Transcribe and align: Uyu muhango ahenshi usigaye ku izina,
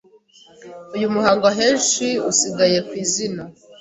Uyu 0.95 1.07
muhango 1.15 1.43
ahenshi 1.53 2.05
usigaye 2.31 2.77
ku 2.87 2.93
izina, 3.03 3.41